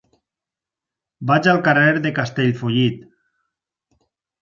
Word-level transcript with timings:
Vaig 1.33 1.51
al 1.53 1.63
carrer 1.69 1.93
de 2.09 2.15
Castellfollit. 2.19 3.09